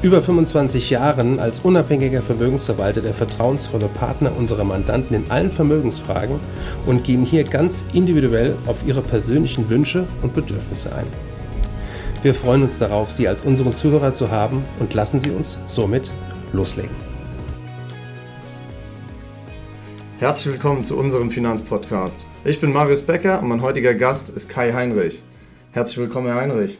[0.00, 6.38] über 25 Jahren als unabhängiger Vermögensverwalter der vertrauensvolle Partner unserer Mandanten in allen Vermögensfragen
[6.86, 11.06] und gehen hier ganz individuell auf ihre persönlichen Wünsche und Bedürfnisse ein.
[12.22, 16.12] Wir freuen uns darauf, Sie als unseren Zuhörer zu haben und lassen Sie uns somit
[16.52, 16.94] loslegen.
[20.18, 22.26] Herzlich willkommen zu unserem Finanzpodcast.
[22.44, 25.22] Ich bin Marius Becker und mein heutiger Gast ist Kai Heinrich.
[25.72, 26.78] Herzlich willkommen, Herr Heinrich.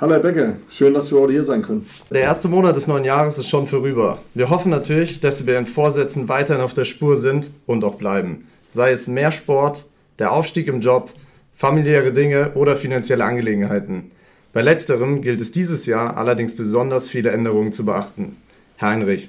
[0.00, 1.84] Hallo Herr Becker, schön, dass wir heute hier sein können.
[2.08, 4.22] Der erste Monat des neuen Jahres ist schon vorüber.
[4.32, 7.96] Wir hoffen natürlich, dass Sie bei Ihren Vorsätzen weiterhin auf der Spur sind und auch
[7.96, 8.48] bleiben.
[8.70, 9.84] Sei es mehr Sport,
[10.18, 11.10] der Aufstieg im Job,
[11.54, 14.10] familiäre Dinge oder finanzielle Angelegenheiten.
[14.54, 18.38] Bei letzterem gilt es dieses Jahr allerdings besonders viele Änderungen zu beachten.
[18.78, 19.28] Herr Heinrich,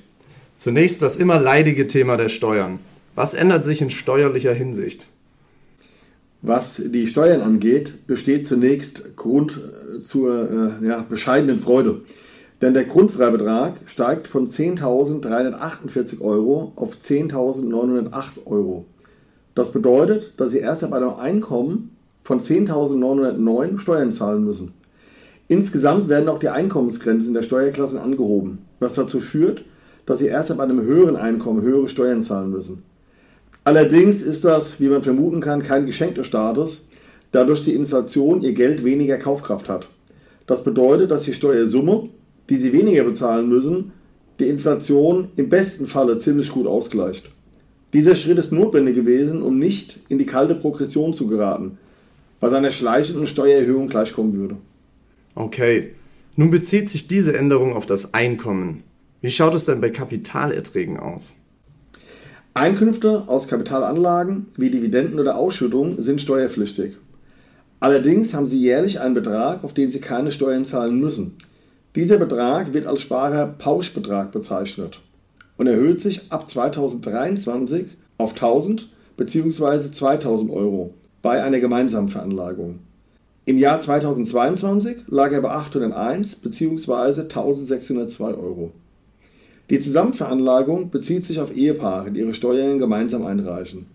[0.55, 2.79] zunächst das immer leidige Thema der Steuern.
[3.13, 5.07] Was ändert sich in steuerlicher Hinsicht?
[6.43, 12.01] Was die Steuern angeht, besteht zunächst Grund äh, zur äh, ja, bescheidenen Freude.
[12.61, 18.85] Denn der Grundfreibetrag steigt von 10.348 Euro auf 10.908 Euro.
[19.53, 24.73] Das bedeutet, dass Sie erst ab einem Einkommen von 10.909 Steuern zahlen müssen.
[25.47, 29.65] Insgesamt werden auch die Einkommensgrenzen der Steuerklassen angehoben, was dazu führt,
[30.05, 32.83] dass Sie erst ab einem höheren Einkommen höhere Steuern zahlen müssen.
[33.63, 36.87] Allerdings ist das, wie man vermuten kann, kein Geschenk des Staates,
[37.31, 39.87] da durch die Inflation ihr Geld weniger Kaufkraft hat.
[40.47, 42.09] Das bedeutet, dass die Steuersumme,
[42.49, 43.93] die sie weniger bezahlen müssen,
[44.39, 47.29] die Inflation im besten Falle ziemlich gut ausgleicht.
[47.93, 51.77] Dieser Schritt ist notwendig gewesen, um nicht in die kalte Progression zu geraten,
[52.39, 54.57] was einer schleichenden Steuererhöhung gleichkommen würde.
[55.35, 55.93] Okay,
[56.35, 58.83] nun bezieht sich diese Änderung auf das Einkommen.
[59.21, 61.35] Wie schaut es denn bei Kapitalerträgen aus?
[62.53, 66.97] Einkünfte aus Kapitalanlagen wie Dividenden oder Ausschüttungen sind steuerpflichtig.
[67.79, 71.37] Allerdings haben Sie jährlich einen Betrag, auf den Sie keine Steuern zahlen müssen.
[71.95, 74.99] Dieser Betrag wird als Sparerpauschbetrag bezeichnet
[75.55, 77.85] und erhöht sich ab 2023
[78.17, 79.89] auf 1000 bzw.
[79.89, 82.79] 2000 Euro bei einer gemeinsamen Veranlagung.
[83.45, 87.21] Im Jahr 2022 lag er bei 801 bzw.
[87.21, 88.73] 1602 Euro.
[89.71, 93.85] Die Zusammenveranlagung bezieht sich auf Ehepaare, die ihre Steuern gemeinsam einreichen.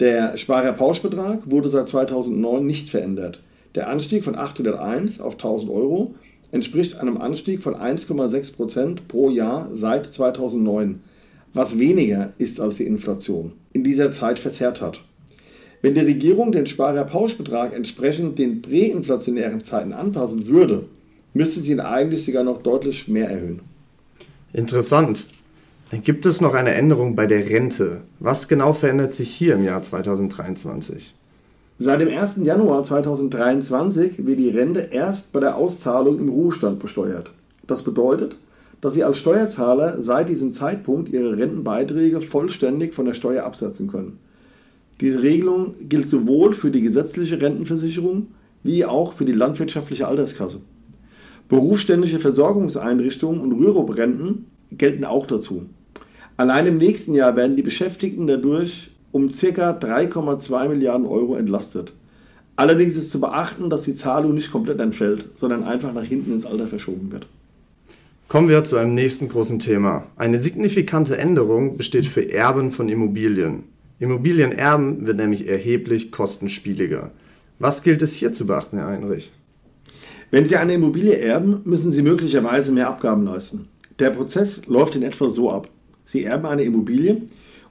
[0.00, 3.42] Der Sparerpauschbetrag wurde seit 2009 nicht verändert.
[3.74, 6.14] Der Anstieg von 801 auf 1000 Euro
[6.50, 11.00] entspricht einem Anstieg von 1,6% pro Jahr seit 2009,
[11.52, 15.02] was weniger ist als die Inflation in dieser Zeit verzerrt hat.
[15.82, 20.86] Wenn die Regierung den Sparerpauschbetrag entsprechend den präinflationären Zeiten anpassen würde,
[21.34, 23.69] müsste sie ihn eigentlich sogar noch deutlich mehr erhöhen.
[24.52, 25.26] Interessant.
[25.90, 28.02] Dann gibt es noch eine Änderung bei der Rente.
[28.18, 31.14] Was genau verändert sich hier im Jahr 2023?
[31.78, 32.36] Seit dem 1.
[32.42, 37.30] Januar 2023 wird die Rente erst bei der Auszahlung im Ruhestand besteuert.
[37.66, 38.36] Das bedeutet,
[38.80, 44.18] dass Sie als Steuerzahler seit diesem Zeitpunkt Ihre Rentenbeiträge vollständig von der Steuer absetzen können.
[45.00, 48.28] Diese Regelung gilt sowohl für die gesetzliche Rentenversicherung
[48.62, 50.60] wie auch für die landwirtschaftliche Alterskasse.
[51.50, 55.66] Berufsständische Versorgungseinrichtungen und Rürup-Renten gelten auch dazu.
[56.36, 59.72] Allein im nächsten Jahr werden die Beschäftigten dadurch um ca.
[59.72, 61.92] 3,2 Milliarden Euro entlastet.
[62.54, 66.46] Allerdings ist zu beachten, dass die Zahlung nicht komplett entfällt, sondern einfach nach hinten ins
[66.46, 67.26] Alter verschoben wird.
[68.28, 70.06] Kommen wir zu einem nächsten großen Thema.
[70.14, 73.64] Eine signifikante Änderung besteht für Erben von Immobilien.
[73.98, 77.10] Immobilienerben wird nämlich erheblich kostenspieliger.
[77.58, 79.32] Was gilt es hier zu beachten, Herr Heinrich?
[80.30, 83.66] Wenn Sie eine Immobilie erben, müssen Sie möglicherweise mehr Abgaben leisten.
[83.98, 85.68] Der Prozess läuft in etwa so ab.
[86.04, 87.22] Sie erben eine Immobilie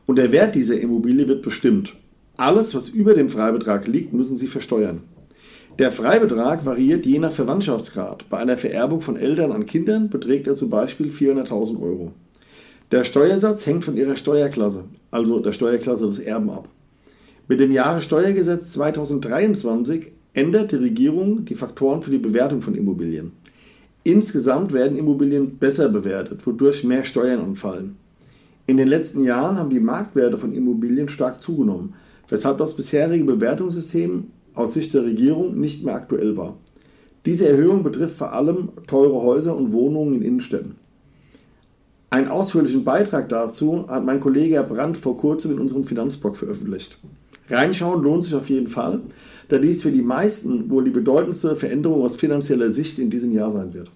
[0.05, 1.95] und der Wert dieser Immobilie wird bestimmt.
[2.35, 5.01] Alles, was über dem Freibetrag liegt, müssen Sie versteuern.
[5.77, 8.29] Der Freibetrag variiert je nach Verwandtschaftsgrad.
[8.29, 12.11] Bei einer Vererbung von Eltern an Kindern beträgt er zum Beispiel 400.000 Euro.
[12.91, 16.67] Der Steuersatz hängt von Ihrer Steuerklasse, also der Steuerklasse des Erben ab.
[17.47, 23.31] Mit dem Jahressteuergesetz 2023 ändert die Regierung die Faktoren für die Bewertung von Immobilien.
[24.03, 27.97] Insgesamt werden Immobilien besser bewertet, wodurch mehr Steuern anfallen.
[28.65, 31.95] In den letzten Jahren haben die Marktwerte von Immobilien stark zugenommen,
[32.29, 36.57] weshalb das bisherige Bewertungssystem aus Sicht der Regierung nicht mehr aktuell war.
[37.25, 40.75] Diese Erhöhung betrifft vor allem teure Häuser und Wohnungen in Innenstädten.
[42.11, 46.97] Einen ausführlichen Beitrag dazu hat mein Kollege Herr Brandt vor kurzem in unserem Finanzblog veröffentlicht.
[47.49, 49.01] Reinschauen lohnt sich auf jeden Fall,
[49.47, 53.51] da dies für die meisten wohl die bedeutendste Veränderung aus finanzieller Sicht in diesem Jahr
[53.51, 53.89] sein wird.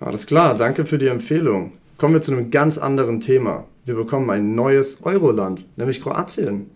[0.00, 1.72] Alles klar, danke für die Empfehlung.
[1.96, 3.64] Kommen wir zu einem ganz anderen Thema.
[3.84, 6.66] Wir bekommen ein neues Euroland, nämlich Kroatien.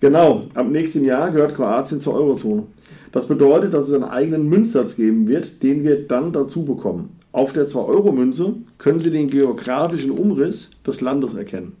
[0.00, 2.64] Genau, ab nächstem Jahr gehört Kroatien zur Eurozone.
[3.12, 7.16] Das bedeutet, dass es einen eigenen Münzsatz geben wird, den wir dann dazu bekommen.
[7.32, 11.76] Auf der 2-Euro-Münze können Sie den geografischen Umriss des Landes erkennen.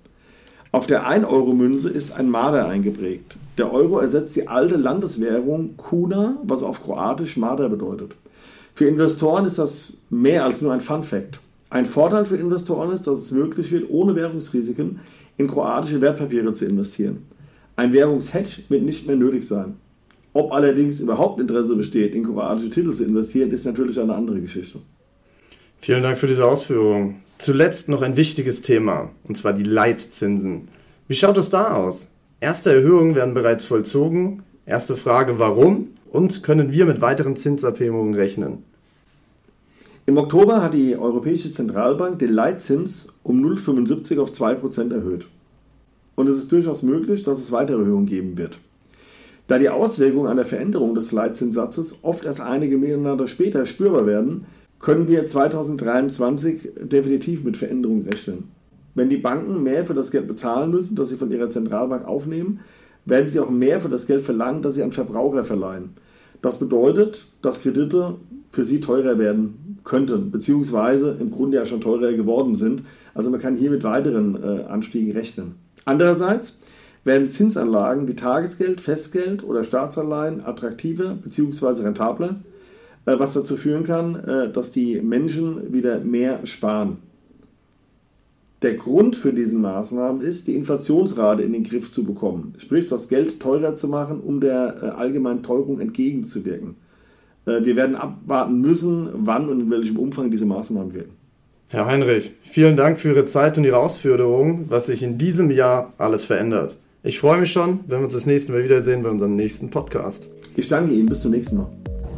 [0.72, 3.36] Auf der 1-Euro-Münze ist ein Marder eingeprägt.
[3.60, 8.16] Der Euro ersetzt die alte Landeswährung Kuna, was auf Kroatisch Marder bedeutet.
[8.72, 11.38] Für Investoren ist das mehr als nur ein Fun-Fact.
[11.68, 15.00] Ein Vorteil für Investoren ist, dass es möglich wird, ohne Währungsrisiken
[15.36, 17.26] in kroatische Wertpapiere zu investieren.
[17.76, 19.76] Ein Währungshedge wird nicht mehr nötig sein.
[20.32, 24.78] Ob allerdings überhaupt Interesse besteht, in kroatische Titel zu investieren, ist natürlich eine andere Geschichte.
[25.82, 27.16] Vielen Dank für diese Ausführung.
[27.36, 30.68] Zuletzt noch ein wichtiges Thema, und zwar die Leitzinsen.
[31.08, 32.12] Wie schaut es da aus?
[32.40, 34.42] Erste Erhöhungen werden bereits vollzogen.
[34.64, 35.88] Erste Frage, warum?
[36.10, 38.64] Und können wir mit weiteren Zinsabhebungen rechnen?
[40.06, 45.26] Im Oktober hat die Europäische Zentralbank den Leitzins um 0,75 auf 2% erhöht.
[46.14, 48.58] Und es ist durchaus möglich, dass es weitere Erhöhungen geben wird.
[49.46, 54.46] Da die Auswirkungen einer Veränderung des Leitzinssatzes oft erst einige Monate später spürbar werden,
[54.78, 58.44] können wir 2023 definitiv mit Veränderungen rechnen.
[59.00, 62.60] Wenn die Banken mehr für das Geld bezahlen müssen, das sie von ihrer Zentralbank aufnehmen,
[63.06, 65.94] werden sie auch mehr für das Geld verlangen, das sie an Verbraucher verleihen.
[66.42, 68.16] Das bedeutet, dass Kredite
[68.50, 72.82] für sie teurer werden könnten, beziehungsweise im Grunde ja schon teurer geworden sind.
[73.14, 75.54] Also man kann hier mit weiteren äh, Anstiegen rechnen.
[75.86, 76.58] Andererseits
[77.02, 81.84] werden Zinsanlagen wie Tagesgeld, Festgeld oder Staatsanleihen attraktiver bzw.
[81.84, 82.36] rentabler
[83.06, 86.98] äh, was dazu führen kann, äh, dass die Menschen wieder mehr sparen.
[88.62, 93.08] Der Grund für diese Maßnahmen ist, die Inflationsrate in den Griff zu bekommen, sprich das
[93.08, 96.76] Geld teurer zu machen, um der äh, allgemeinen Teuerung entgegenzuwirken.
[97.46, 101.14] Wir werden abwarten müssen, wann und in welchem Umfang diese Maßnahmen wirken.
[101.68, 105.92] Herr Heinrich, vielen Dank für Ihre Zeit und Ihre Ausführungen, was sich in diesem Jahr
[105.98, 106.76] alles verändert.
[107.02, 110.28] Ich freue mich schon, wenn wir uns das nächste Mal wiedersehen bei unserem nächsten Podcast.
[110.56, 111.68] Ich danke Ihnen, bis zum nächsten Mal.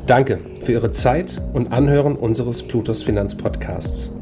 [0.06, 4.21] Danke für Ihre Zeit und Anhören unseres Plutos Finanzpodcasts.